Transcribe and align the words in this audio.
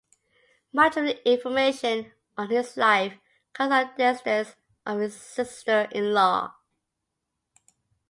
Much 0.73 0.97
of 0.97 1.03
the 1.03 1.31
information 1.31 2.11
on 2.35 2.49
his 2.49 2.75
life 2.75 3.13
comes 3.53 3.69
from 3.71 3.95
descendants 3.95 4.55
of 4.83 4.99
his 4.99 5.15
sister-in-law. 5.15 6.55